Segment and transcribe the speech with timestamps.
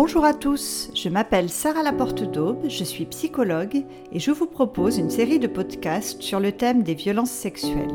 [0.00, 4.96] Bonjour à tous, je m'appelle Sarah Laporte d'Aube, je suis psychologue et je vous propose
[4.96, 7.88] une série de podcasts sur le thème des violences sexuelles.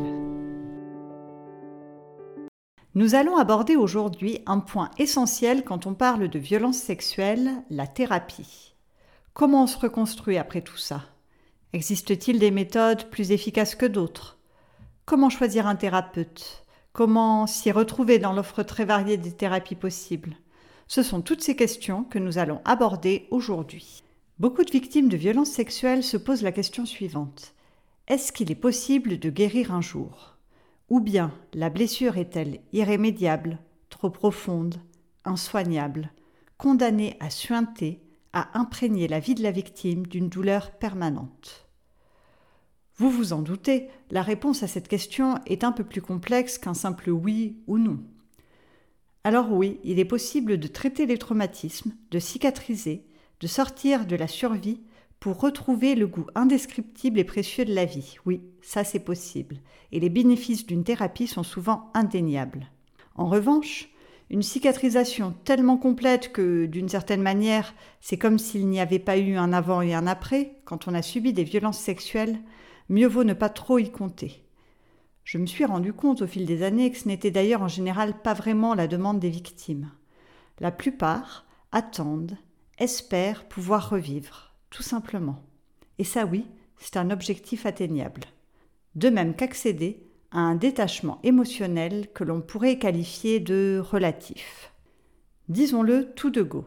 [2.94, 8.76] Nous allons aborder aujourd'hui un point essentiel quand on parle de violences sexuelles, la thérapie.
[9.33, 11.04] Comment on se reconstruit après tout ça?
[11.72, 14.40] Existe-t-il des méthodes plus efficaces que d'autres?
[15.06, 16.66] Comment choisir un thérapeute?
[16.91, 20.35] Comment s'y retrouver dans l'offre très variée des thérapies possibles?
[20.94, 24.03] Ce sont toutes ces questions que nous allons aborder aujourd'hui.
[24.38, 27.55] Beaucoup de victimes de violences sexuelles se posent la question suivante.
[28.07, 30.37] Est-ce qu'il est possible de guérir un jour?
[30.89, 33.57] Ou bien la blessure est-elle irrémédiable,
[33.89, 34.75] trop profonde,
[35.25, 36.11] insoignable,
[36.59, 37.99] condamnée à suinter,
[38.31, 41.67] à imprégner la vie de la victime d'une douleur permanente?
[42.98, 46.75] Vous vous en doutez, la réponse à cette question est un peu plus complexe qu'un
[46.75, 47.98] simple oui ou non.
[49.26, 53.05] Alors oui, il est possible de traiter les traumatismes, de cicatriser,
[53.40, 54.82] de sortir de la survie
[55.21, 58.18] pour retrouver le goût indescriptible et précieux de la vie.
[58.26, 59.60] Oui, ça c'est possible.
[59.93, 62.68] Et les bénéfices d'une thérapie sont souvent indéniables.
[63.15, 63.90] En revanche,
[64.30, 69.36] une cicatrisation tellement complète que, d'une certaine manière, c'est comme s'il n'y avait pas eu
[69.36, 72.40] un avant et un après, quand on a subi des violences sexuelles,
[72.90, 74.44] mieux vaut ne pas trop y compter.
[75.24, 78.22] Je me suis rendu compte au fil des années que ce n'était d'ailleurs en général
[78.22, 79.90] pas vraiment la demande des victimes.
[80.60, 82.38] La plupart attendent,
[82.78, 85.42] espèrent pouvoir revivre, tout simplement.
[85.98, 86.46] Et ça oui,
[86.78, 88.24] c'est un objectif atteignable.
[88.96, 94.74] De même qu'accéder à un détachement émotionnel que l'on pourrait qualifier de relatif.
[95.48, 96.66] Disons-le tout de go.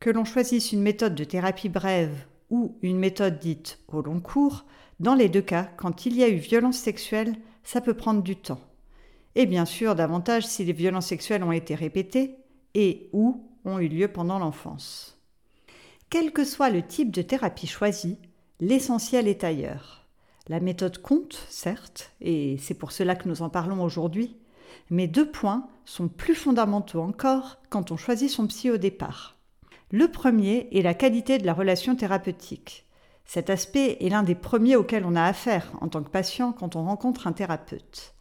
[0.00, 4.64] Que l'on choisisse une méthode de thérapie brève ou une méthode dite au long cours,
[5.00, 8.36] dans les deux cas, quand il y a eu violence sexuelle, ça peut prendre du
[8.36, 8.60] temps.
[9.34, 12.36] Et bien sûr, davantage si les violences sexuelles ont été répétées
[12.74, 15.18] et ou ont eu lieu pendant l'enfance.
[16.10, 18.18] Quel que soit le type de thérapie choisi,
[18.60, 20.06] l'essentiel est ailleurs.
[20.48, 24.36] La méthode compte, certes, et c'est pour cela que nous en parlons aujourd'hui,
[24.90, 29.36] mais deux points sont plus fondamentaux encore quand on choisit son psy au départ.
[29.90, 32.86] Le premier est la qualité de la relation thérapeutique.
[33.32, 36.76] Cet aspect est l'un des premiers auxquels on a affaire en tant que patient quand
[36.76, 38.12] on rencontre un thérapeute.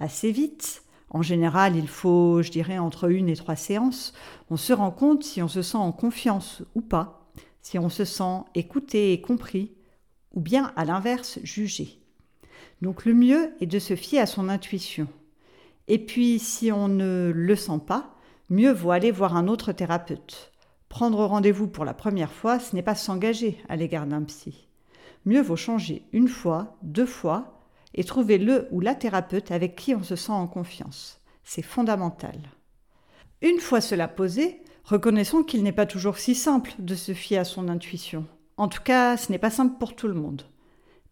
[0.00, 4.14] Assez vite, en général, il faut, je dirais, entre une et trois séances,
[4.48, 7.30] on se rend compte si on se sent en confiance ou pas,
[7.60, 9.74] si on se sent écouté et compris,
[10.32, 12.00] ou bien à l'inverse, jugé.
[12.80, 15.08] Donc le mieux est de se fier à son intuition.
[15.88, 18.14] Et puis, si on ne le sent pas,
[18.48, 20.53] mieux vaut aller voir un autre thérapeute.
[20.94, 24.68] Prendre rendez-vous pour la première fois, ce n'est pas s'engager à l'égard d'un psy.
[25.24, 29.92] Mieux vaut changer une fois, deux fois, et trouver le ou la thérapeute avec qui
[29.96, 31.18] on se sent en confiance.
[31.42, 32.38] C'est fondamental.
[33.42, 37.44] Une fois cela posé, reconnaissons qu'il n'est pas toujours si simple de se fier à
[37.44, 38.24] son intuition.
[38.56, 40.42] En tout cas, ce n'est pas simple pour tout le monde.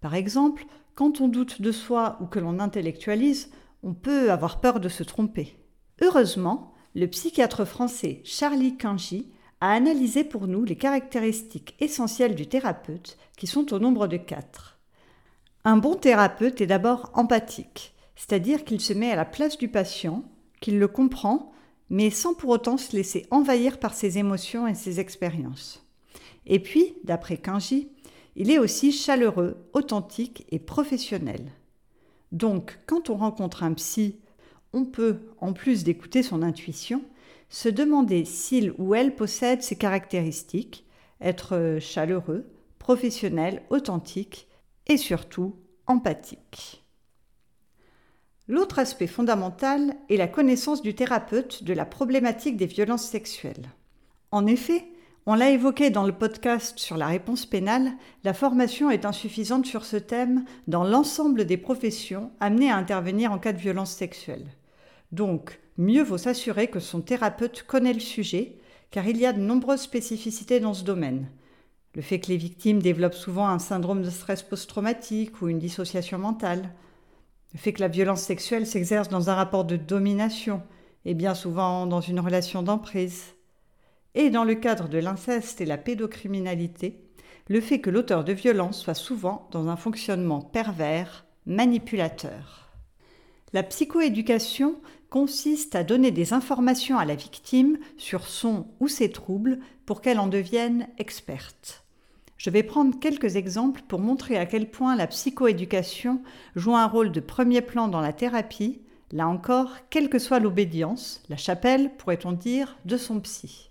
[0.01, 0.65] Par exemple,
[0.95, 3.51] quand on doute de soi ou que l'on intellectualise,
[3.83, 5.57] on peut avoir peur de se tromper.
[6.01, 13.17] Heureusement, le psychiatre français Charlie Kanji a analysé pour nous les caractéristiques essentielles du thérapeute,
[13.37, 14.81] qui sont au nombre de quatre.
[15.63, 20.25] Un bon thérapeute est d'abord empathique, c'est-à-dire qu'il se met à la place du patient,
[20.61, 21.53] qu'il le comprend,
[21.91, 25.87] mais sans pour autant se laisser envahir par ses émotions et ses expériences.
[26.45, 27.89] Et puis, d'après Kanji,
[28.35, 31.53] il est aussi chaleureux, authentique et professionnel.
[32.33, 34.17] Donc, quand on rencontre un psy,
[34.73, 37.05] on peut, en plus d'écouter son intuition,
[37.53, 40.87] se demander s'il ou elle possède ces caractéristiques,
[41.21, 44.49] être chaleureux, professionnel, authentique
[44.87, 45.55] et surtout
[45.87, 46.83] empathique.
[48.49, 53.69] L'autre aspect fondamental est la connaissance du thérapeute de la problématique des violences sexuelles.
[54.31, 54.87] En effet,
[55.27, 57.93] on l'a évoqué dans le podcast sur la réponse pénale,
[58.25, 63.39] la formation est insuffisante sur ce thème dans l'ensemble des professions amenées à intervenir en
[63.39, 64.47] cas de violence sexuelle.
[65.13, 68.59] Donc, mieux vaut s'assurer que son thérapeute connaît le sujet,
[68.91, 71.29] car il y a de nombreuses spécificités dans ce domaine.
[71.95, 76.19] Le fait que les victimes développent souvent un syndrome de stress post-traumatique ou une dissociation
[76.19, 76.71] mentale.
[77.53, 80.63] Le fait que la violence sexuelle s'exerce dans un rapport de domination
[81.05, 83.35] et bien souvent dans une relation d'emprise.
[84.15, 87.03] Et dans le cadre de l'inceste et la pédocriminalité,
[87.49, 92.71] le fait que l'auteur de violence soit souvent dans un fonctionnement pervers, manipulateur.
[93.53, 94.77] La psychoéducation
[95.13, 100.19] consiste à donner des informations à la victime sur son ou ses troubles pour qu'elle
[100.19, 101.85] en devienne experte.
[102.39, 106.23] Je vais prendre quelques exemples pour montrer à quel point la psychoéducation
[106.57, 108.81] joue un rôle de premier plan dans la thérapie,
[109.11, 113.71] là encore, quelle que soit l'obédience, la chapelle, pourrait-on dire, de son psy.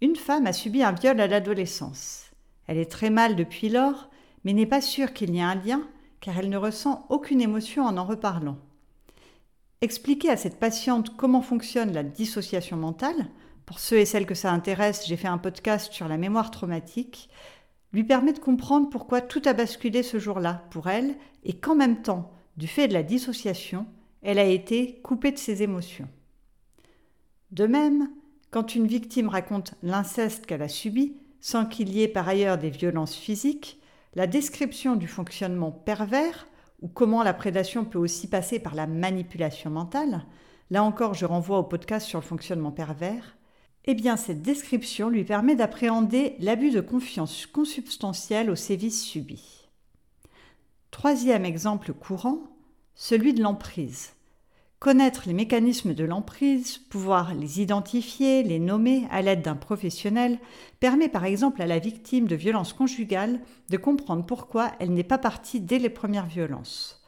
[0.00, 2.30] Une femme a subi un viol à l'adolescence.
[2.68, 4.08] Elle est très mal depuis lors,
[4.44, 5.82] mais n'est pas sûre qu'il y ait un lien,
[6.20, 8.58] car elle ne ressent aucune émotion en en reparlant.
[9.82, 13.30] Expliquer à cette patiente comment fonctionne la dissociation mentale,
[13.64, 17.30] pour ceux et celles que ça intéresse, j'ai fait un podcast sur la mémoire traumatique,
[17.94, 22.02] lui permet de comprendre pourquoi tout a basculé ce jour-là pour elle et qu'en même
[22.02, 23.86] temps, du fait de la dissociation,
[24.20, 26.08] elle a été coupée de ses émotions.
[27.50, 28.10] De même,
[28.50, 32.68] quand une victime raconte l'inceste qu'elle a subi, sans qu'il y ait par ailleurs des
[32.68, 33.80] violences physiques,
[34.14, 36.48] la description du fonctionnement pervers,
[36.80, 40.24] ou comment la prédation peut aussi passer par la manipulation mentale,
[40.70, 43.36] là encore je renvoie au podcast sur le fonctionnement pervers,
[43.84, 49.68] eh bien cette description lui permet d'appréhender l'abus de confiance consubstantiel aux sévices subis.
[50.90, 52.40] Troisième exemple courant,
[52.94, 54.12] celui de l'emprise.
[54.80, 60.38] Connaître les mécanismes de l'emprise, pouvoir les identifier, les nommer à l'aide d'un professionnel,
[60.80, 65.18] permet par exemple à la victime de violences conjugales de comprendre pourquoi elle n'est pas
[65.18, 67.04] partie dès les premières violences.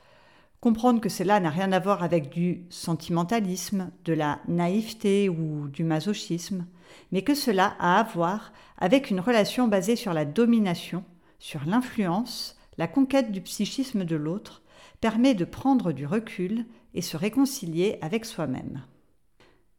[0.60, 5.82] Comprendre que cela n'a rien à voir avec du sentimentalisme, de la naïveté ou du
[5.82, 6.66] masochisme,
[7.10, 11.04] mais que cela a à voir avec une relation basée sur la domination,
[11.38, 14.61] sur l'influence, la conquête du psychisme de l'autre,
[15.02, 16.64] permet de prendre du recul
[16.94, 18.84] et se réconcilier avec soi-même.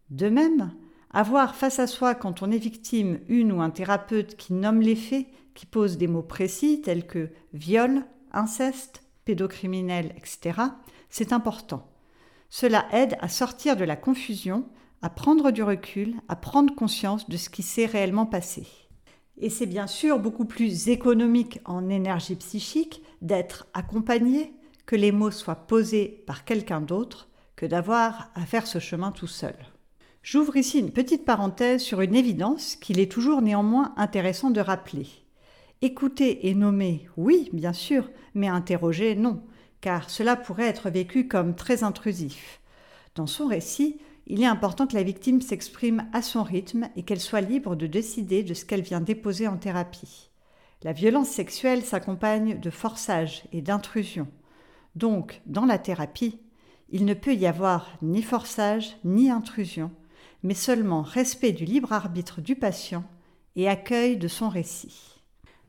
[0.09, 0.73] De même,
[1.11, 4.97] avoir face à soi quand on est victime une ou un thérapeute qui nomme les
[4.97, 8.03] faits, qui pose des mots précis tels que viol,
[8.33, 10.59] inceste, pédocriminel, etc.,
[11.09, 11.87] c'est important.
[12.49, 14.65] Cela aide à sortir de la confusion,
[15.01, 18.67] à prendre du recul, à prendre conscience de ce qui s'est réellement passé.
[19.37, 24.53] Et c'est bien sûr beaucoup plus économique en énergie psychique d'être accompagné,
[24.85, 29.27] que les mots soient posés par quelqu'un d'autre que d'avoir à faire ce chemin tout
[29.27, 29.55] seul.
[30.23, 35.07] J'ouvre ici une petite parenthèse sur une évidence qu'il est toujours néanmoins intéressant de rappeler.
[35.81, 39.43] Écouter et nommer, oui, bien sûr, mais interroger, non,
[39.81, 42.61] car cela pourrait être vécu comme très intrusif.
[43.15, 47.19] Dans son récit, il est important que la victime s'exprime à son rythme et qu'elle
[47.19, 50.29] soit libre de décider de ce qu'elle vient déposer en thérapie.
[50.83, 54.27] La violence sexuelle s'accompagne de forçage et d'intrusion.
[54.95, 56.39] Donc, dans la thérapie,
[56.89, 59.91] il ne peut y avoir ni forçage ni intrusion,
[60.43, 63.03] mais seulement respect du libre arbitre du patient
[63.55, 65.21] et accueil de son récit.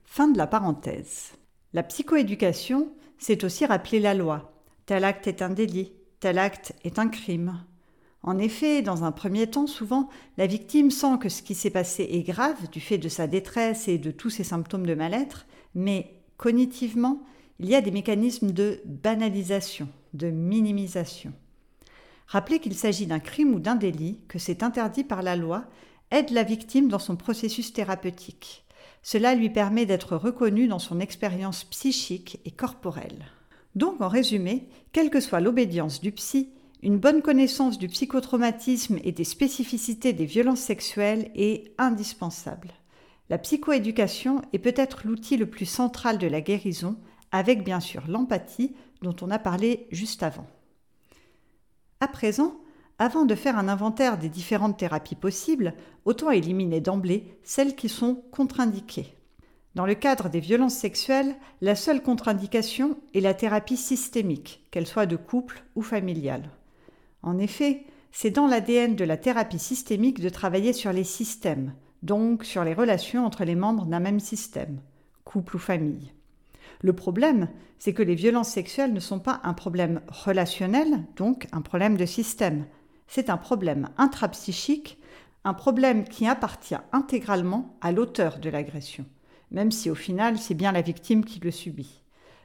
[0.05, 1.33] Fin de la parenthèse.
[1.73, 4.53] La psychoéducation, c'est aussi rappeler la loi.
[4.87, 7.65] Tel acte est un délit, tel acte est un crime.
[8.23, 12.09] En effet, dans un premier temps, souvent, la victime sent que ce qui s'est passé
[12.11, 16.23] est grave du fait de sa détresse et de tous ses symptômes de mal-être, mais
[16.37, 17.23] cognitivement,
[17.61, 21.33] il y a des mécanismes de banalisation, de minimisation.
[22.27, 25.65] Rappeler qu'il s'agit d'un crime ou d'un délit, que c'est interdit par la loi,
[26.11, 28.65] aide la victime dans son processus thérapeutique.
[29.03, 33.27] Cela lui permet d'être reconnu dans son expérience psychique et corporelle.
[33.75, 36.51] Donc, en résumé, quelle que soit l'obédience du psy,
[36.83, 42.73] une bonne connaissance du psychotraumatisme et des spécificités des violences sexuelles est indispensable.
[43.31, 46.97] La psychoéducation est peut-être l'outil le plus central de la guérison,
[47.35, 50.47] avec bien sûr l'empathie dont on a parlé juste avant.
[51.99, 52.55] À présent,
[53.01, 58.23] avant de faire un inventaire des différentes thérapies possibles, autant éliminer d'emblée celles qui sont
[58.31, 59.17] contre-indiquées.
[59.75, 65.07] Dans le cadre des violences sexuelles, la seule contre-indication est la thérapie systémique, qu'elle soit
[65.07, 66.49] de couple ou familiale.
[67.25, 72.45] En effet, c'est dans l'ADN de la thérapie systémique de travailler sur les systèmes, donc
[72.45, 74.79] sur les relations entre les membres d'un même système,
[75.25, 76.14] couple ou famille.
[76.85, 77.49] Le problème,
[77.79, 82.05] c'est que les violences sexuelles ne sont pas un problème relationnel, donc un problème de
[82.05, 82.67] système.
[83.07, 84.99] C'est un problème intrapsychique,
[85.45, 89.07] un problème qui appartient intégralement à l'auteur de l'agression,
[89.51, 92.03] même si au final c'est bien la victime qui le subit.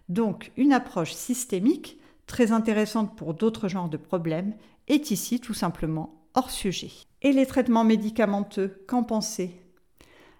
[0.08, 4.56] Donc une approche systémique, très intéressante pour d'autres genres de problèmes,
[4.88, 6.92] est ici tout simplement hors sujet.
[7.24, 9.60] Et les traitements médicamenteux, qu'en penser?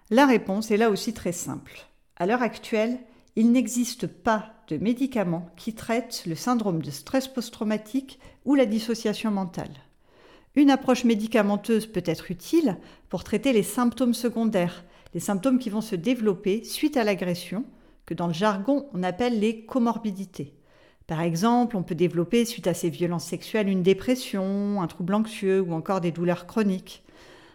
[0.08, 1.86] La réponse est là aussi très simple.
[2.16, 2.98] À l'heure actuelle,
[3.36, 9.30] il n'existe pas de médicaments qui traitent le syndrome de stress post-traumatique ou la dissociation
[9.30, 9.74] mentale.
[10.56, 12.76] Une approche médicamenteuse peut être utile
[13.08, 14.84] pour traiter les symptômes secondaires,
[15.14, 17.64] les symptômes qui vont se développer suite à l'agression,
[18.04, 20.54] que dans le jargon on appelle les comorbidités.
[21.06, 25.60] Par exemple, on peut développer suite à ces violences sexuelles une dépression, un trouble anxieux
[25.60, 27.02] ou encore des douleurs chroniques.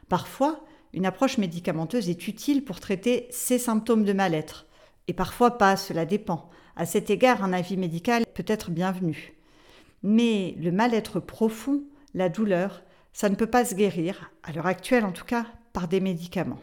[0.09, 4.65] Parfois, une approche médicamenteuse est utile pour traiter ces symptômes de mal-être,
[5.07, 6.49] et parfois pas, cela dépend.
[6.75, 9.33] À cet égard, un avis médical peut être bienvenu.
[10.03, 11.83] Mais le mal-être profond,
[12.13, 12.83] la douleur,
[13.13, 16.59] ça ne peut pas se guérir, à l'heure actuelle en tout cas, par des médicaments.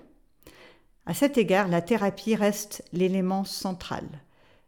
[1.06, 4.04] À cet égard, la thérapie reste l'élément central.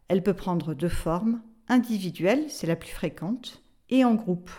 [0.09, 4.51] Elle peut prendre deux formes, individuelle, c'est la plus fréquente, et en groupe.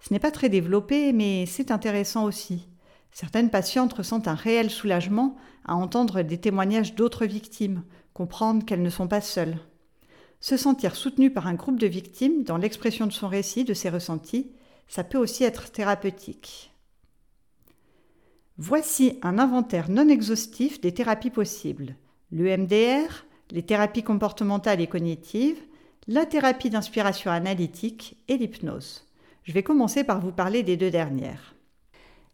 [0.00, 2.68] Ce n'est pas très développé, mais c'est intéressant aussi.
[3.12, 8.90] Certaines patientes ressentent un réel soulagement à entendre des témoignages d'autres victimes, comprendre qu'elles ne
[8.90, 9.58] sont pas seules.
[10.40, 13.90] Se sentir soutenue par un groupe de victimes dans l'expression de son récit, de ses
[13.90, 14.52] ressentis,
[14.86, 16.72] ça peut aussi être thérapeutique.
[18.56, 21.94] Voici un inventaire non exhaustif des thérapies possibles.
[22.32, 25.60] L'EMDR, les thérapies comportementales et cognitives,
[26.08, 29.06] la thérapie d'inspiration analytique et l'hypnose.
[29.44, 31.54] Je vais commencer par vous parler des deux dernières.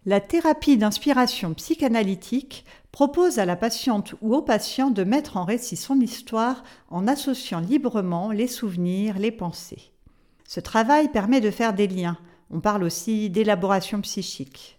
[0.06, 2.64] La thérapie d'inspiration psychanalytique
[2.94, 7.58] propose à la patiente ou au patient de mettre en récit son histoire en associant
[7.58, 9.90] librement les souvenirs, les pensées.
[10.46, 12.16] Ce travail permet de faire des liens.
[12.52, 14.78] On parle aussi d'élaboration psychique.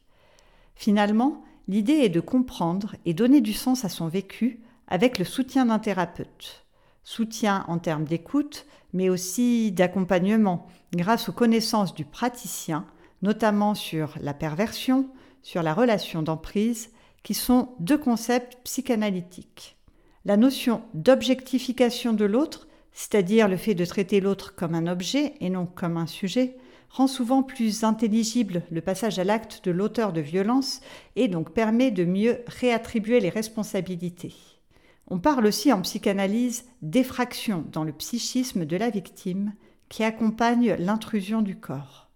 [0.76, 5.66] Finalement, l'idée est de comprendre et donner du sens à son vécu avec le soutien
[5.66, 6.66] d'un thérapeute.
[7.04, 12.86] Soutien en termes d'écoute, mais aussi d'accompagnement grâce aux connaissances du praticien
[13.22, 15.10] notamment sur la perversion,
[15.42, 16.92] sur la relation d'emprise,
[17.26, 19.78] qui sont deux concepts psychanalytiques.
[20.26, 25.50] La notion d'objectification de l'autre, c'est-à-dire le fait de traiter l'autre comme un objet et
[25.50, 26.56] non comme un sujet,
[26.92, 30.82] rend souvent plus intelligible le passage à l'acte de l'auteur de violence
[31.16, 34.36] et donc permet de mieux réattribuer les responsabilités.
[35.08, 39.54] On parle aussi en psychanalyse d'effraction dans le psychisme de la victime
[39.90, 42.12] qui accompagne l'intrusion du corps.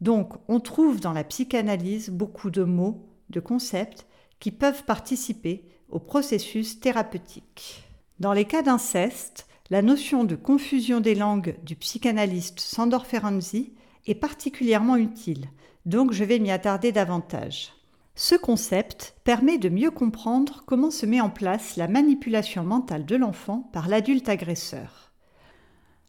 [0.00, 4.06] Donc, on trouve dans la psychanalyse beaucoup de mots, de concepts
[4.40, 7.84] qui peuvent participer au processus thérapeutique.
[8.20, 13.72] Dans les cas d'inceste, la notion de confusion des langues du psychanalyste Sandor Ferenczi
[14.06, 15.46] est particulièrement utile,
[15.84, 17.72] donc je vais m'y attarder davantage.
[18.14, 23.16] Ce concept permet de mieux comprendre comment se met en place la manipulation mentale de
[23.16, 25.12] l'enfant par l'adulte agresseur.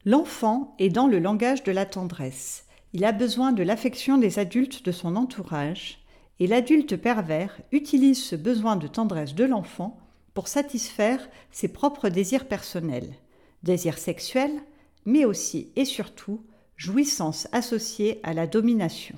[0.05, 4.85] L'enfant est dans le langage de la tendresse il a besoin de l'affection des adultes
[4.85, 5.99] de son entourage,
[6.39, 9.99] et l'adulte pervers utilise ce besoin de tendresse de l'enfant
[10.33, 13.15] pour satisfaire ses propres désirs personnels,
[13.63, 14.61] désirs sexuels,
[15.05, 19.15] mais aussi et surtout jouissance associée à la domination.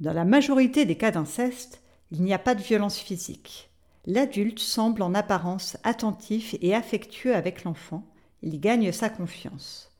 [0.00, 3.70] Dans la majorité des cas d'inceste, il n'y a pas de violence physique.
[4.04, 8.06] L'adulte semble en apparence attentif et affectueux avec l'enfant,
[8.42, 9.90] il gagne sa confiance,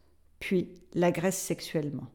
[0.41, 2.09] puis l'agresse sexuellement.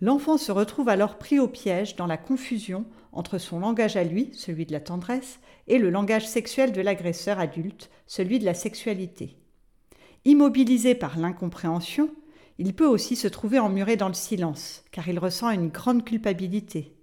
[0.00, 4.30] L'enfant se retrouve alors pris au piège dans la confusion entre son langage à lui,
[4.32, 9.36] celui de la tendresse, et le langage sexuel de l'agresseur adulte, celui de la sexualité.
[10.24, 12.10] Immobilisé par l'incompréhension,
[12.58, 16.96] il peut aussi se trouver emmuré dans le silence, car il ressent une grande culpabilité.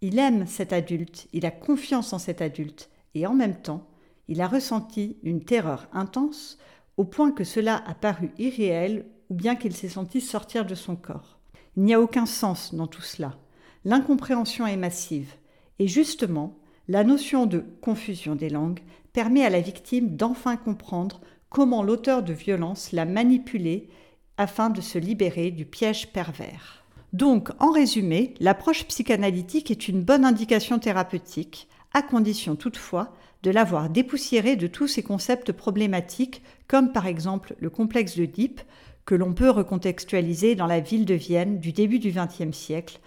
[0.00, 3.88] Il aime cet adulte, il a confiance en cet adulte, et en même temps,
[4.28, 6.58] il a ressenti une terreur intense
[6.96, 10.96] au point que cela a paru irréel ou bien qu'il s'est senti sortir de son
[10.96, 11.33] corps.
[11.76, 13.36] Il n'y a aucun sens dans tout cela.
[13.84, 15.34] L'incompréhension est massive.
[15.78, 16.56] Et justement,
[16.88, 18.80] la notion de confusion des langues
[19.12, 23.88] permet à la victime d'enfin comprendre comment l'auteur de violence l'a manipulé
[24.36, 26.84] afin de se libérer du piège pervers.
[27.12, 33.14] Donc, en résumé, l'approche psychanalytique est une bonne indication thérapeutique, à condition toutefois
[33.44, 38.60] de l'avoir dépoussiérée de tous ces concepts problématiques, comme par exemple le complexe de Deep,
[39.04, 43.00] que l'on peut recontextualiser dans la ville de Vienne du début du XXe siècle,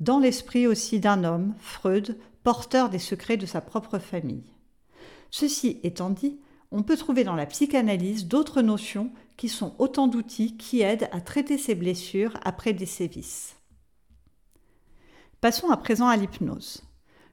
[0.00, 4.52] dans l'esprit aussi d'un homme, Freud, porteur des secrets de sa propre famille.
[5.30, 6.38] Ceci étant dit,
[6.70, 11.20] on peut trouver dans la psychanalyse d'autres notions qui sont autant d'outils qui aident à
[11.20, 13.56] traiter ces blessures après des sévices.
[15.40, 16.85] Passons à présent à l'hypnose.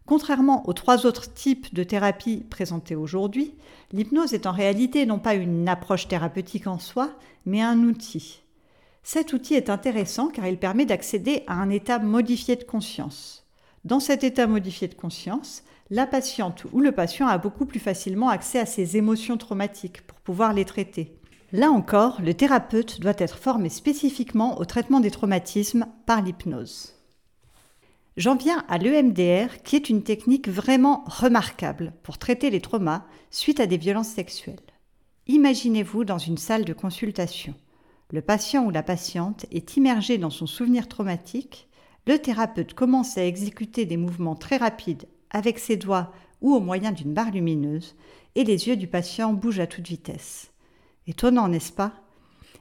[0.06, 3.56] Contrairement aux trois autres types de thérapies présentées aujourd'hui,
[3.92, 7.12] l'hypnose est en réalité non pas une approche thérapeutique en soi,
[7.46, 8.42] mais un outil.
[9.02, 13.46] Cet outil est intéressant car il permet d'accéder à un état modifié de conscience.
[13.86, 18.30] Dans cet état modifié de conscience, la patiente ou le patient a beaucoup plus facilement
[18.30, 21.18] accès à ses émotions traumatiques pour pouvoir les traiter.
[21.52, 26.94] Là encore, le thérapeute doit être formé spécifiquement au traitement des traumatismes par l'hypnose.
[28.16, 33.60] J'en viens à l'EMDR, qui est une technique vraiment remarquable pour traiter les traumas suite
[33.60, 34.60] à des violences sexuelles.
[35.26, 37.56] Imaginez-vous dans une salle de consultation.
[38.12, 41.68] Le patient ou la patiente est immergé dans son souvenir traumatique,
[42.06, 46.92] le thérapeute commence à exécuter des mouvements très rapides avec ses doigts ou au moyen
[46.92, 47.96] d'une barre lumineuse,
[48.36, 50.52] et les yeux du patient bougent à toute vitesse.
[51.08, 51.94] Étonnant, n'est-ce pas?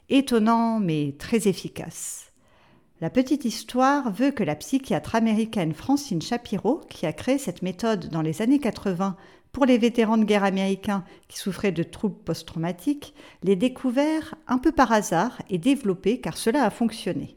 [0.08, 2.31] Étonnant, mais très efficace.
[3.02, 8.10] La petite histoire veut que la psychiatre américaine Francine Shapiro, qui a créé cette méthode
[8.10, 9.16] dans les années 80
[9.50, 14.70] pour les vétérans de guerre américains qui souffraient de troubles post-traumatiques, l'ait découvert un peu
[14.70, 17.36] par hasard et développé car cela a fonctionné.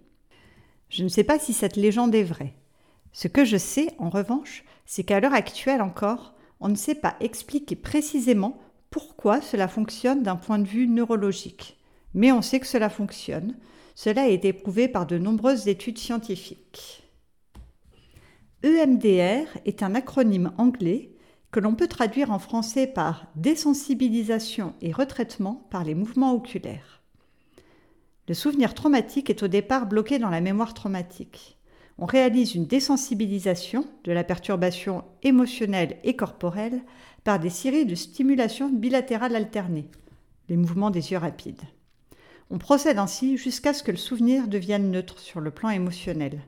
[0.89, 2.53] Je ne sais pas si cette légende est vraie.
[3.11, 7.15] Ce que je sais, en revanche, c'est qu'à l'heure actuelle encore, on ne sait pas
[7.21, 8.59] expliquer précisément
[8.91, 11.79] pourquoi cela fonctionne d'un point de vue neurologique.
[12.13, 13.55] Mais on sait que cela fonctionne.
[13.95, 17.01] Cela a été prouvé par de nombreuses études scientifiques.
[18.63, 21.11] EMDR est un acronyme anglais
[21.51, 27.01] que l'on peut traduire en français par désensibilisation et retraitement par les mouvements oculaires.
[28.27, 31.57] Le souvenir traumatique est au départ bloqué dans la mémoire traumatique.
[31.97, 36.81] On réalise une désensibilisation de la perturbation émotionnelle et corporelle
[37.23, 39.89] par des séries de stimulations bilatérales alternées,
[40.49, 41.61] les mouvements des yeux rapides.
[42.51, 46.41] On procède ainsi jusqu'à ce que le souvenir devienne neutre sur le plan émotionnel.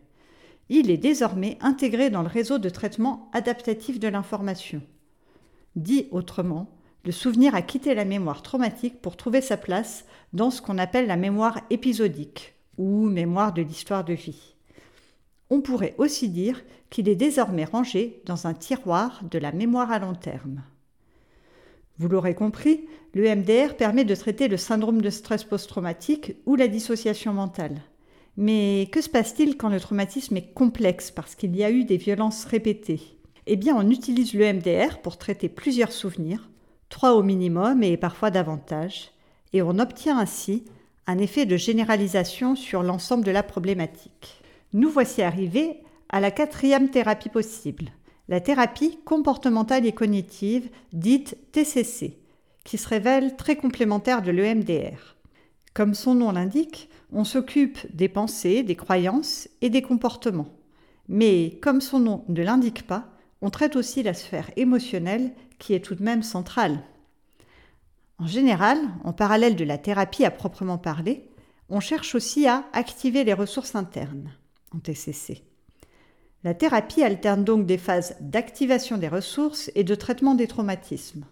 [0.70, 4.82] Il est désormais intégré dans le réseau de traitement adaptatif de l'information.
[5.76, 6.70] Dit autrement,
[7.06, 11.08] le souvenir a quitté la mémoire traumatique pour trouver sa place dans ce qu'on appelle
[11.08, 14.56] la mémoire épisodique ou mémoire de l'histoire de vie.
[15.50, 20.00] On pourrait aussi dire qu'il est désormais rangé dans un tiroir de la mémoire à
[20.00, 20.64] long terme.
[22.00, 26.68] Vous l'aurez compris, le MDR permet de traiter le syndrome de stress post-traumatique ou la
[26.68, 27.82] dissociation mentale.
[28.38, 31.98] Mais que se passe-t-il quand le traumatisme est complexe parce qu'il y a eu des
[31.98, 33.02] violences répétées?
[33.48, 36.48] Eh bien, on utilise le MDR pour traiter plusieurs souvenirs,
[36.90, 39.12] trois au minimum et parfois davantage,
[39.54, 40.66] et on obtient ainsi
[41.08, 44.42] un effet de généralisation sur l'ensemble de la problématique.
[44.74, 47.92] Nous voici arrivés à la quatrième thérapie possible,
[48.30, 52.18] la thérapie comportementale et cognitive, dite TCC,
[52.64, 55.16] qui se révèle très complémentaire de l'EMDR.
[55.74, 60.50] Comme son nom l'indique, on s'occupe des pensées, des croyances et des comportements.
[61.08, 63.06] Mais comme son nom ne l'indique pas,
[63.42, 66.84] on traite aussi la sphère émotionnelle qui est tout de même centrale.
[68.20, 71.30] En général, en parallèle de la thérapie à proprement parler,
[71.70, 74.32] on cherche aussi à activer les ressources internes
[74.74, 75.44] en TCC.
[76.44, 81.26] La thérapie alterne donc des phases d'activation des ressources et de traitement des traumatismes.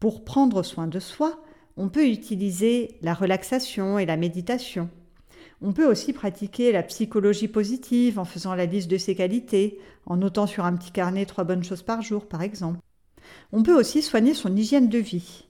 [0.00, 1.42] Pour prendre soin de soi,
[1.76, 4.88] on peut utiliser la relaxation et la méditation,
[5.64, 10.16] on peut aussi pratiquer la psychologie positive en faisant la liste de ses qualités, en
[10.16, 12.80] notant sur un petit carnet trois bonnes choses par jour, par exemple.
[13.52, 15.46] On peut aussi soigner son hygiène de vie,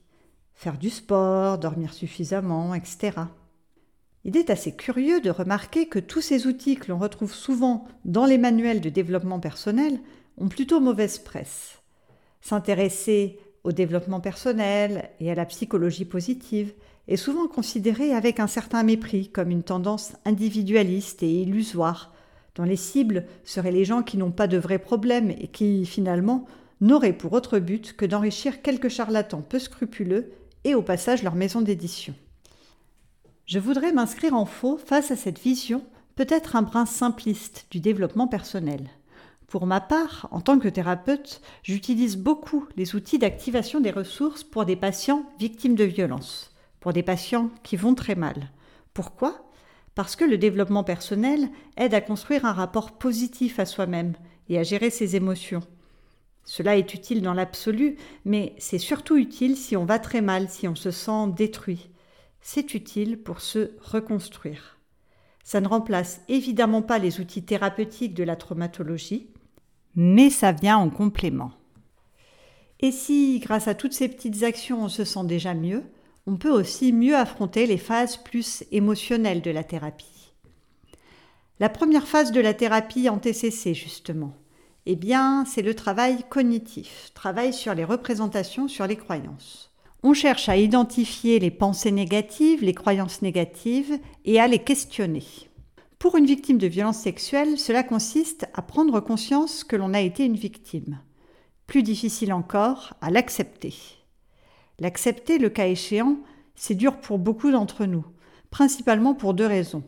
[0.53, 3.13] faire du sport, dormir suffisamment, etc.
[4.25, 8.25] Il est assez curieux de remarquer que tous ces outils que l'on retrouve souvent dans
[8.25, 9.99] les manuels de développement personnel
[10.37, 11.79] ont plutôt mauvaise presse.
[12.39, 16.73] S'intéresser au développement personnel et à la psychologie positive
[17.09, 22.13] est souvent considéré avec un certain mépris comme une tendance individualiste et illusoire,
[22.55, 26.45] dont les cibles seraient les gens qui n'ont pas de vrais problèmes et qui, finalement,
[26.79, 30.31] n'auraient pour autre but que d'enrichir quelques charlatans peu scrupuleux
[30.63, 32.13] et au passage leur maison d'édition.
[33.45, 35.83] Je voudrais m'inscrire en faux face à cette vision,
[36.15, 38.89] peut-être un brin simpliste du développement personnel.
[39.47, 44.65] Pour ma part, en tant que thérapeute, j'utilise beaucoup les outils d'activation des ressources pour
[44.65, 46.53] des patients victimes de violences
[46.83, 48.51] pour des patients qui vont très mal.
[48.93, 49.49] Pourquoi?
[49.95, 54.15] Parce que le développement personnel aide à construire un rapport positif à soi-même
[54.49, 55.61] et à gérer ses émotions.
[56.43, 60.67] Cela est utile dans l'absolu, mais c'est surtout utile si on va très mal, si
[60.67, 61.89] on se sent détruit.
[62.45, 64.77] C'est utile pour se reconstruire.
[65.45, 69.29] Ça ne remplace évidemment pas les outils thérapeutiques de la traumatologie,
[69.95, 71.53] mais ça vient en complément.
[72.81, 75.83] Et si, grâce à toutes ces petites actions, on se sent déjà mieux,
[76.27, 80.33] on peut aussi mieux affronter les phases plus émotionnelles de la thérapie.
[81.61, 84.35] La première phase de la thérapie en TCC, justement,
[84.85, 89.72] eh bien, c'est le travail cognitif, travail sur les représentations, sur les croyances.
[90.05, 95.23] On cherche à identifier les pensées négatives, les croyances négatives et à les questionner.
[95.97, 100.25] Pour une victime de violence sexuelle, cela consiste à prendre conscience que l'on a été
[100.25, 100.99] une victime.
[101.67, 103.73] Plus difficile encore, à l'accepter.
[104.77, 106.17] L'accepter, le cas échéant,
[106.53, 108.05] c'est dur pour beaucoup d'entre nous,
[108.51, 109.83] principalement pour deux raisons.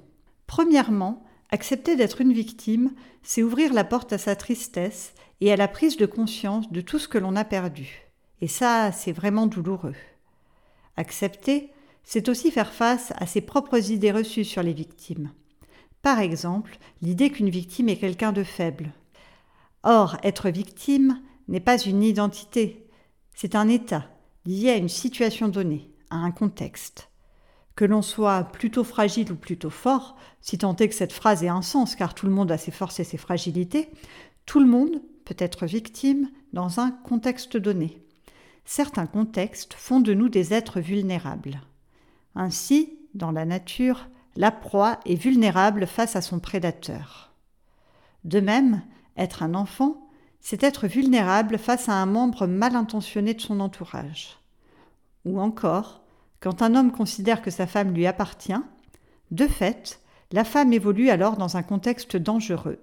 [0.47, 5.67] Premièrement, accepter d'être une victime, c'est ouvrir la porte à sa tristesse et à la
[5.67, 8.04] prise de conscience de tout ce que l'on a perdu.
[8.41, 9.95] Et ça, c'est vraiment douloureux.
[10.97, 11.71] Accepter,
[12.03, 15.31] c'est aussi faire face à ses propres idées reçues sur les victimes.
[16.01, 18.93] Par exemple, l'idée qu'une victime est quelqu'un de faible.
[19.83, 22.87] Or, être victime n'est pas une identité,
[23.33, 24.07] c'est un état,
[24.45, 27.09] lié à une situation donnée, à un contexte.
[27.75, 31.49] Que l'on soit plutôt fragile ou plutôt fort, si tant est que cette phrase ait
[31.49, 33.89] un sens, car tout le monde a ses forces et ses fragilités,
[34.45, 38.04] tout le monde peut être victime dans un contexte donné.
[38.65, 41.61] Certains contextes font de nous des êtres vulnérables.
[42.35, 47.31] Ainsi, dans la nature, la proie est vulnérable face à son prédateur.
[48.23, 48.81] De même,
[49.15, 50.09] être un enfant,
[50.41, 54.37] c'est être vulnérable face à un membre mal intentionné de son entourage.
[55.23, 56.03] Ou encore,
[56.39, 58.53] quand un homme considère que sa femme lui appartient,
[59.31, 60.01] de fait,
[60.31, 62.79] la femme évolue alors dans un contexte dangereux.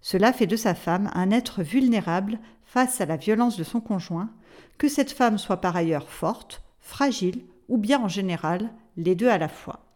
[0.00, 4.30] Cela fait de sa femme un être vulnérable face à la violence de son conjoint,
[4.78, 9.38] que cette femme soit par ailleurs forte, fragile ou bien en général les deux à
[9.38, 9.86] la fois.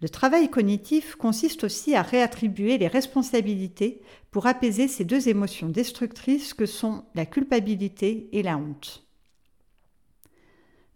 [0.00, 6.54] Le travail cognitif consiste aussi à réattribuer les responsabilités pour apaiser ces deux émotions destructrices
[6.54, 9.06] que sont la culpabilité et la honte.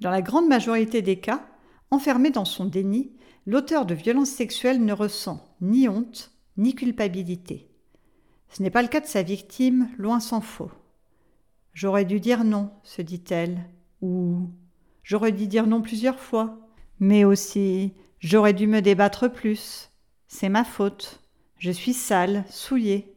[0.01, 1.47] Dans la grande majorité des cas,
[1.91, 3.13] enfermé dans son déni,
[3.47, 7.69] l'auteur de violences sexuelles ne ressent ni honte ni culpabilité.
[8.49, 10.71] Ce n'est pas le cas de sa victime, loin s'en faut.
[11.75, 13.59] J'aurais dû dire non, se dit-elle,
[14.01, 14.49] ou
[15.03, 16.57] j'aurais dû dire non plusieurs fois,
[17.01, 19.91] mais aussi j'aurais dû me débattre plus.
[20.29, 21.21] C'est ma faute.
[21.59, 23.13] Je suis sale, souillée.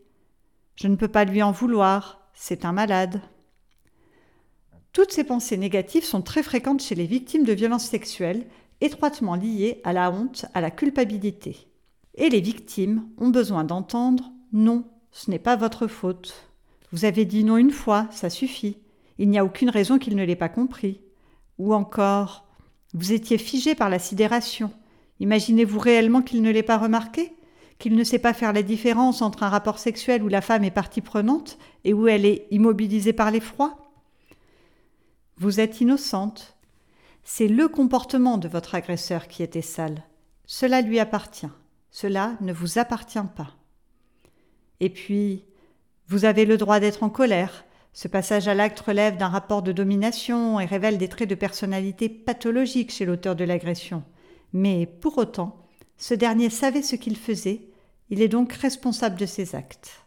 [0.75, 3.21] Je ne peux pas lui en vouloir, c'est un malade.
[4.91, 8.47] Toutes ces pensées négatives sont très fréquentes chez les victimes de violences sexuelles,
[8.81, 11.67] étroitement liées à la honte, à la culpabilité.
[12.15, 16.46] Et les victimes ont besoin d'entendre non, ce n'est pas votre faute.
[16.91, 18.77] Vous avez dit non une fois, ça suffit.
[19.17, 21.01] Il n'y a aucune raison qu'il ne l'ait pas compris.
[21.57, 22.45] Ou encore,
[22.93, 24.71] vous étiez figé par la sidération.
[25.19, 27.33] Imaginez-vous réellement qu'il ne l'ait pas remarqué?
[27.79, 30.71] Qu'il ne sait pas faire la différence entre un rapport sexuel où la femme est
[30.71, 33.77] partie prenante et où elle est immobilisée par l'effroi?
[35.37, 36.57] Vous êtes innocente.
[37.23, 40.03] C'est le comportement de votre agresseur qui était sale.
[40.45, 41.49] Cela lui appartient.
[41.91, 43.55] Cela ne vous appartient pas.
[44.79, 45.43] Et puis,
[46.07, 47.65] vous avez le droit d'être en colère.
[47.93, 52.09] Ce passage à l'acte relève d'un rapport de domination et révèle des traits de personnalité
[52.09, 54.03] pathologiques chez l'auteur de l'agression.
[54.53, 55.65] Mais pour autant,
[55.97, 57.69] ce dernier savait ce qu'il faisait,
[58.09, 60.05] il est donc responsable de ses actes.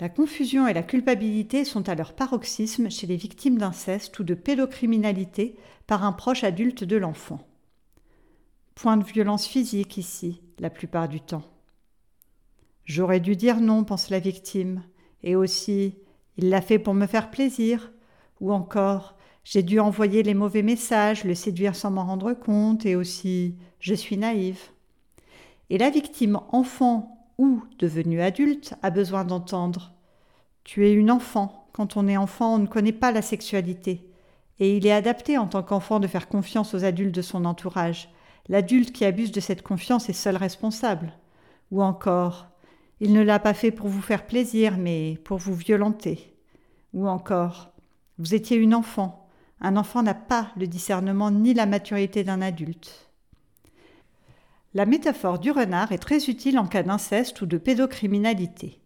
[0.00, 4.34] La confusion et la culpabilité sont à leur paroxysme chez les victimes d'inceste ou de
[4.34, 7.46] pédocriminalité par un proche adulte de l'enfant.
[8.74, 11.55] Point de violence physique ici, la plupart du temps.
[12.86, 14.82] J'aurais dû dire non, pense la victime,
[15.22, 15.96] et aussi
[16.38, 17.92] il l'a fait pour me faire plaisir,
[18.40, 22.96] ou encore j'ai dû envoyer les mauvais messages, le séduire sans m'en rendre compte, et
[22.96, 24.60] aussi je suis naïve.
[25.68, 29.92] Et la victime enfant ou devenu adulte a besoin d'entendre
[30.64, 31.68] Tu es une enfant.
[31.72, 34.08] Quand on est enfant, on ne connaît pas la sexualité.
[34.58, 38.08] Et il est adapté en tant qu'enfant de faire confiance aux adultes de son entourage.
[38.48, 41.12] L'adulte qui abuse de cette confiance est seul responsable.
[41.72, 42.48] Ou encore
[43.00, 46.34] Il ne l'a pas fait pour vous faire plaisir, mais pour vous violenter.
[46.94, 47.72] Ou encore
[48.18, 49.28] Vous étiez une enfant.
[49.60, 53.10] Un enfant n'a pas le discernement ni la maturité d'un adulte.
[54.74, 58.80] La métaphore du renard est très utile en cas d'inceste ou de pédocriminalité.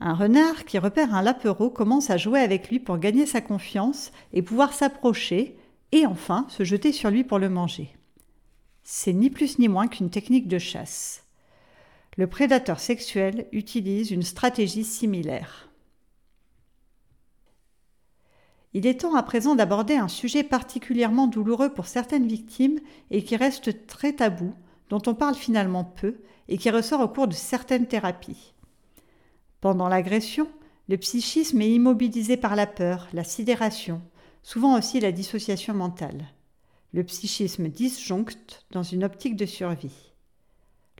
[0.00, 4.12] Un renard qui repère un lapereau commence à jouer avec lui pour gagner sa confiance
[4.32, 5.56] et pouvoir s'approcher
[5.92, 7.96] et enfin se jeter sur lui pour le manger.
[8.82, 11.23] C'est ni plus ni moins qu'une technique de chasse.
[12.16, 15.68] Le prédateur sexuel utilise une stratégie similaire.
[18.72, 22.78] Il est temps à présent d'aborder un sujet particulièrement douloureux pour certaines victimes
[23.10, 24.54] et qui reste très tabou,
[24.90, 26.16] dont on parle finalement peu
[26.48, 28.54] et qui ressort au cours de certaines thérapies.
[29.60, 30.48] Pendant l'agression,
[30.88, 34.02] le psychisme est immobilisé par la peur, la sidération,
[34.42, 36.26] souvent aussi la dissociation mentale.
[36.92, 40.12] Le psychisme disjoncte dans une optique de survie.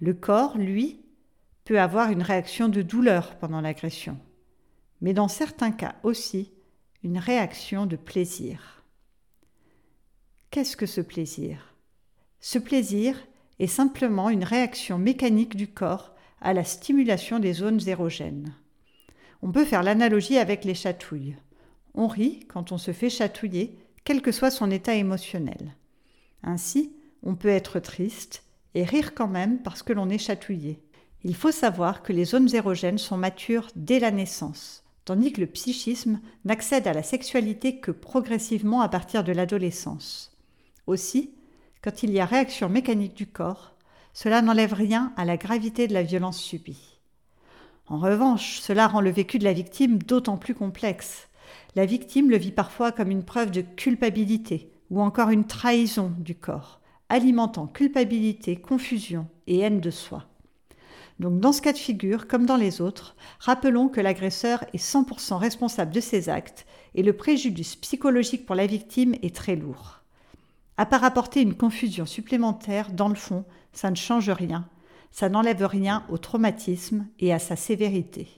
[0.01, 1.04] Le corps, lui,
[1.65, 4.19] peut avoir une réaction de douleur pendant l'agression,
[5.01, 6.53] mais dans certains cas aussi
[7.03, 8.83] une réaction de plaisir.
[10.51, 11.75] Qu'est-ce que ce plaisir?
[12.41, 13.17] Ce plaisir
[13.59, 18.55] est simplement une réaction mécanique du corps à la stimulation des zones érogènes.
[19.43, 21.37] On peut faire l'analogie avec les chatouilles.
[21.95, 25.75] On rit quand on se fait chatouiller, quel que soit son état émotionnel.
[26.43, 30.84] Ainsi, on peut être triste et rire quand même parce que l'on est chatouillé.
[31.27, 35.47] Il faut savoir que les zones érogènes sont matures dès la naissance, tandis que le
[35.47, 40.37] psychisme n'accède à la sexualité que progressivement à partir de l'adolescence.
[40.87, 41.31] Aussi,
[41.83, 43.75] quand il y a réaction mécanique du corps,
[44.13, 46.99] cela n'enlève rien à la gravité de la violence subie.
[47.87, 51.29] En revanche, cela rend le vécu de la victime d'autant plus complexe.
[51.75, 56.35] La victime le vit parfois comme une preuve de culpabilité ou encore une trahison du
[56.35, 60.27] corps, alimentant culpabilité, confusion et haine de soi.
[61.21, 65.37] Donc dans ce cas de figure, comme dans les autres, rappelons que l'agresseur est 100%
[65.37, 70.01] responsable de ses actes et le préjudice psychologique pour la victime est très lourd.
[70.77, 74.69] À part apporter une confusion supplémentaire, dans le fond, ça ne change rien,
[75.13, 78.29] ça n'enlève rien au traumatisme et à sa sévérité.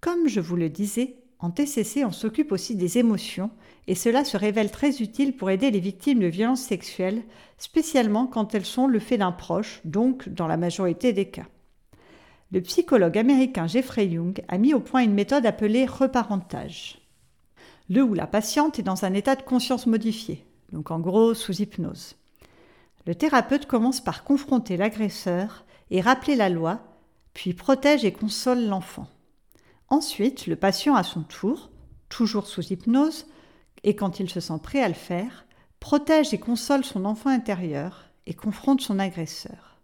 [0.00, 3.50] Comme je vous le disais, en TCC, on s'occupe aussi des émotions
[3.88, 7.20] et cela se révèle très utile pour aider les victimes de violences sexuelles,
[7.58, 11.46] spécialement quand elles sont le fait d'un proche, donc dans la majorité des cas.
[12.52, 17.00] Le psychologue américain Jeffrey Young a mis au point une méthode appelée reparentage.
[17.90, 21.60] Le ou la patiente est dans un état de conscience modifié, donc en gros sous
[21.60, 22.14] hypnose.
[23.04, 26.82] Le thérapeute commence par confronter l'agresseur et rappeler la loi,
[27.34, 29.08] puis protège et console l'enfant.
[29.92, 31.68] Ensuite, le patient à son tour,
[32.08, 33.26] toujours sous hypnose,
[33.84, 35.44] et quand il se sent prêt à le faire,
[35.80, 39.76] protège et console son enfant intérieur et confronte son agresseur.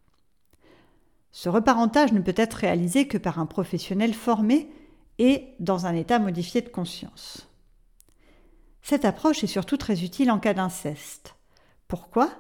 [1.31, 4.71] Ce reparentage ne peut être réalisé que par un professionnel formé
[5.19, 7.47] et dans un état modifié de conscience.
[8.81, 11.35] Cette approche est surtout très utile en cas d'inceste.
[11.87, 12.31] Pourquoi?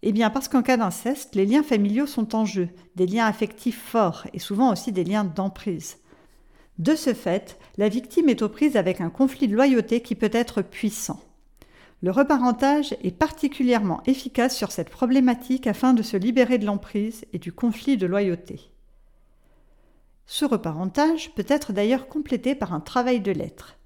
[0.00, 3.82] Eh bien parce qu'en cas d'inceste, les liens familiaux sont en jeu, des liens affectifs
[3.82, 5.98] forts et souvent aussi des liens d'emprise.
[6.78, 10.30] De ce fait, la victime est aux prises avec un conflit de loyauté qui peut
[10.32, 11.20] être puissant.
[12.02, 17.38] Le reparentage est particulièrement efficace sur cette problématique afin de se libérer de l'emprise et
[17.38, 18.70] du conflit de loyauté.
[20.26, 23.76] Ce reparentage peut être d'ailleurs complété par un travail de lettres.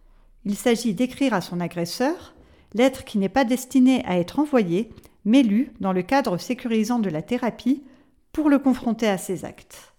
[0.44, 2.34] Il s'agit d'écrire à son agresseur,
[2.74, 4.90] lettre qui n'est pas destinée à être envoyée,
[5.24, 7.82] mais lue dans le cadre sécurisant de la thérapie
[8.32, 9.91] pour le confronter à ses actes.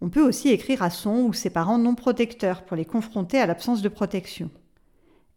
[0.00, 3.46] On peut aussi écrire à son ou ses parents non protecteurs pour les confronter à
[3.46, 4.50] l'absence de protection.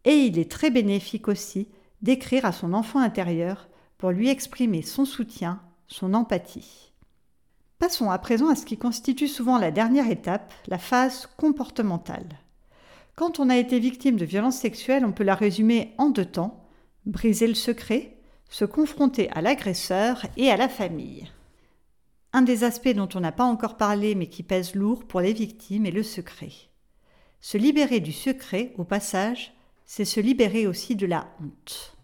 [0.04, 1.68] Et il est très bénéfique aussi
[2.00, 6.92] d'écrire à son enfant intérieur pour lui exprimer son soutien, son empathie.
[7.78, 12.38] Passons à présent à ce qui constitue souvent la dernière étape, la phase comportementale.
[13.16, 16.62] Quand on a été victime de violences sexuelles, on peut la résumer en deux temps
[17.06, 18.16] briser le secret,
[18.48, 21.28] se confronter à l'agresseur et à la famille.
[22.34, 25.34] Un des aspects dont on n'a pas encore parlé mais qui pèse lourd pour les
[25.34, 26.52] victimes est le secret.
[27.40, 29.52] Se libérer du secret, au passage,
[29.84, 31.96] c'est se libérer aussi de la honte.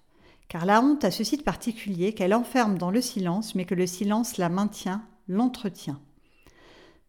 [0.49, 3.87] Car la honte a ceci de particulier qu'elle enferme dans le silence, mais que le
[3.87, 6.01] silence la maintient, l'entretient.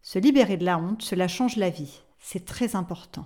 [0.01, 2.01] Se libérer de la honte, cela change la vie.
[2.19, 3.25] C'est très important.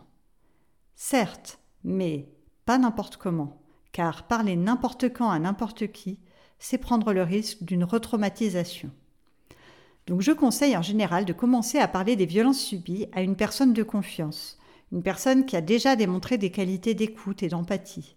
[0.95, 2.29] Certes, mais
[2.65, 6.19] pas n'importe comment, car parler n'importe quand à n'importe qui,
[6.57, 8.89] c'est prendre le risque d'une retraumatisation.
[10.07, 13.73] Donc je conseille en général de commencer à parler des violences subies à une personne
[13.73, 14.57] de confiance,
[14.91, 18.15] une personne qui a déjà démontré des qualités d'écoute et d'empathie.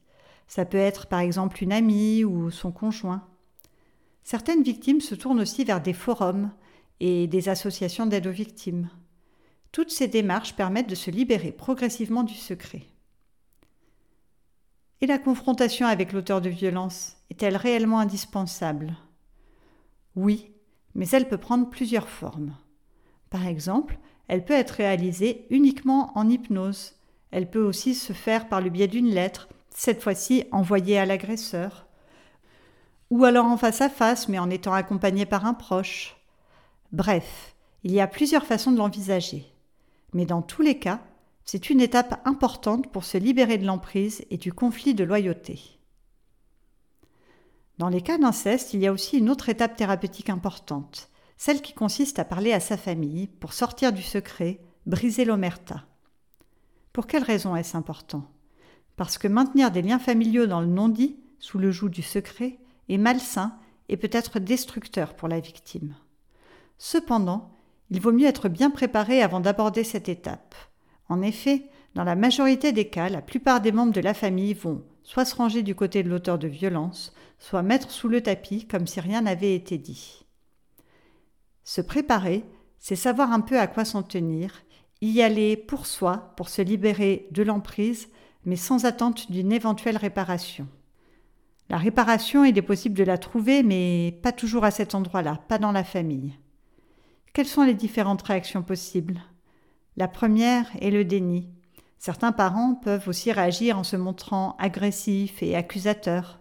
[0.49, 3.27] Ça peut être par exemple une amie ou son conjoint.
[4.25, 6.51] Certaines victimes se tournent aussi vers des forums
[6.99, 8.91] et des associations d'aide aux victimes.
[9.71, 12.83] Toutes ces démarches permettent de se libérer progressivement du secret.
[15.01, 18.97] Et la confrontation avec l'auteur de violence est-elle réellement indispensable?
[20.15, 20.56] Oui,
[20.97, 22.57] mais elle peut prendre plusieurs formes.
[23.31, 26.95] Par exemple, elle peut être réalisée uniquement en hypnose.
[27.31, 31.87] Elle peut aussi se faire par le biais d'une lettre, cette fois-ci envoyée à l'agresseur.
[33.11, 36.17] Ou alors en face à face, mais en étant accompagnée par un proche.
[36.93, 37.55] Bref,
[37.85, 39.45] il y a plusieurs façons de l'envisager.
[40.15, 41.01] Mais dans tous les cas,
[41.45, 45.79] c'est une étape importante pour se libérer de l'emprise et du conflit de loyauté.
[47.79, 51.75] Dans les cas d'inceste, il y a aussi une autre étape thérapeutique importante, celle qui
[51.75, 55.85] consiste à parler à sa famille pour sortir du secret, briser l'omerta.
[56.95, 58.25] Pour quelle raison est-ce important?
[58.97, 62.59] Parce que maintenir des liens familiaux dans le non-dit, sous le joug du secret,
[62.89, 63.59] est malsain
[63.91, 65.95] et peut être destructeur pour la victime.
[66.79, 67.51] Cependant,
[67.91, 70.55] il vaut mieux être bien préparé avant d'aborder cette étape.
[71.11, 74.83] En effet, dans la majorité des cas, la plupart des membres de la famille vont
[75.07, 78.89] soit se ranger du côté de l'auteur de violence, soit mettre sous le tapis comme
[78.89, 80.27] si rien n'avait été dit.
[81.63, 82.45] Se préparer,
[82.81, 84.65] c'est savoir un peu à quoi s'en tenir,
[85.01, 88.09] y aller pour soi, pour se libérer de l'emprise,
[88.45, 90.67] mais sans attente d'une éventuelle réparation.
[91.69, 95.59] La réparation, il est possible de la trouver, mais pas toujours à cet endroit-là, pas
[95.59, 96.35] dans la famille.
[97.33, 99.21] Quelles sont les différentes réactions possibles?
[99.97, 101.49] La première est le déni.
[101.99, 106.41] Certains parents peuvent aussi réagir en se montrant agressifs et accusateurs,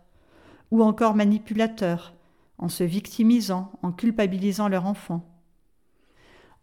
[0.71, 2.13] ou encore manipulateurs,
[2.57, 5.25] en se victimisant, en culpabilisant leur enfant.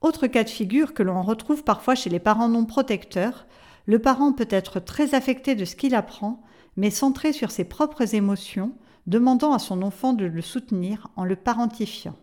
[0.01, 3.47] Autre cas de figure que l'on retrouve parfois chez les parents non protecteurs,
[3.87, 6.43] le parent peut être très affecté de ce qu'il apprend,
[6.77, 8.73] mais centré sur ses propres émotions,
[9.07, 12.17] demandant à son enfant de le soutenir en le parentifiant.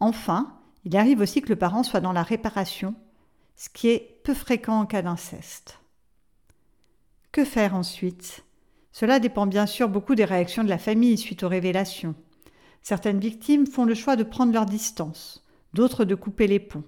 [0.00, 2.94] Enfin, il arrive aussi que le parent soit dans la réparation,
[3.56, 5.78] ce qui est peu fréquent en cas d'inceste.
[7.32, 8.44] Que faire ensuite?
[8.92, 12.14] Cela dépend bien sûr beaucoup des réactions de la famille suite aux révélations.
[12.82, 16.84] Certaines victimes font le choix de prendre leur distance, d'autres de couper les ponts.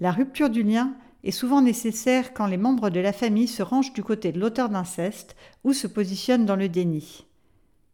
[0.00, 3.94] La rupture du lien est souvent nécessaire quand les membres de la famille se rangent
[3.94, 7.24] du côté de l'auteur d'inceste ou se positionnent dans le déni.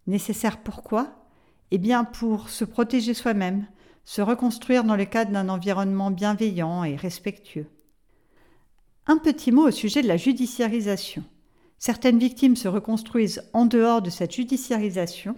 [0.07, 1.25] Nécessaire pourquoi?
[1.71, 3.67] Eh bien pour se protéger soi-même,
[4.05, 7.67] se reconstruire dans le cadre d'un environnement bienveillant et respectueux.
[9.07, 11.25] Un petit mot au sujet de la judiciarisation.
[11.79, 15.37] Certaines victimes se reconstruisent en dehors de cette judiciarisation,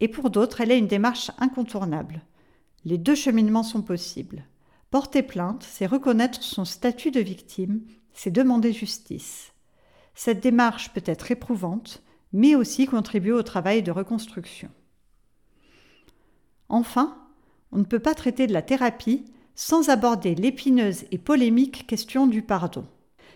[0.00, 2.22] et pour d'autres, elle est une démarche incontournable.
[2.84, 4.44] Les deux cheminements sont possibles.
[4.90, 7.82] Porter plainte, c'est reconnaître son statut de victime,
[8.12, 9.52] c'est demander justice.
[10.14, 14.70] Cette démarche peut être éprouvante, mais aussi contribuer au travail de reconstruction.
[16.68, 17.16] Enfin,
[17.72, 22.42] on ne peut pas traiter de la thérapie sans aborder l'épineuse et polémique question du
[22.42, 22.86] pardon.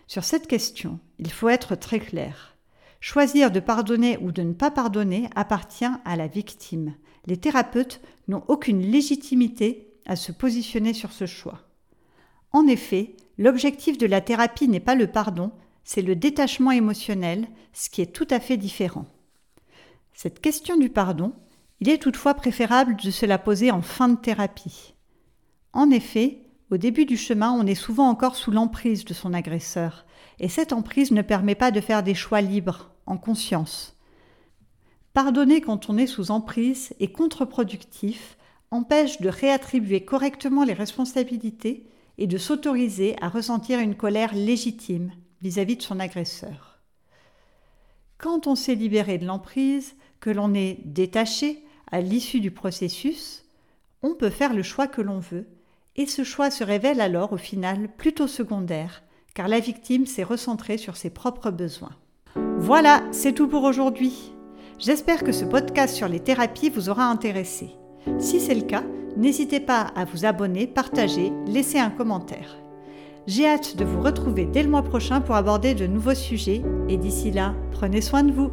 [0.06, 2.56] Sur cette question, il faut être très clair.
[3.00, 6.94] Choisir de pardonner ou de ne pas pardonner appartient à la victime.
[7.26, 11.62] Les thérapeutes n'ont aucune légitimité à se positionner sur ce choix.
[12.52, 15.50] En effet, l'objectif de la thérapie n'est pas le pardon,
[15.84, 19.06] c'est le détachement émotionnel, ce qui est tout à fait différent.
[20.14, 21.32] Cette question du pardon,
[21.82, 24.94] il est toutefois préférable de se la poser en fin de thérapie.
[25.72, 26.38] En effet,
[26.70, 30.06] au début du chemin, on est souvent encore sous l'emprise de son agresseur,
[30.38, 33.98] et cette emprise ne permet pas de faire des choix libres, en conscience.
[35.12, 38.38] Pardonner quand on est sous emprise est contre-productif,
[38.70, 45.74] empêche de réattribuer correctement les responsabilités et de s'autoriser à ressentir une colère légitime vis-à-vis
[45.74, 46.80] -vis de son agresseur.
[48.18, 53.44] Quand on s'est libéré de l'emprise, que l'on est détaché à l'issue du processus,
[54.02, 55.46] on peut faire le choix que l'on veut
[55.94, 59.02] et ce choix se révèle alors au final plutôt secondaire,
[59.34, 61.94] car la victime s'est recentrée sur ses propres besoins.
[62.58, 64.32] Voilà, c'est tout pour aujourd'hui.
[64.78, 67.70] J'espère que ce podcast sur les thérapies vous aura intéressé.
[68.18, 68.84] Si c'est le cas,
[69.16, 72.56] n'hésitez pas à vous abonner, partager, laisser un commentaire.
[73.26, 76.96] J'ai hâte de vous retrouver dès le mois prochain pour aborder de nouveaux sujets et
[76.96, 78.50] d'ici là, prenez soin de vous.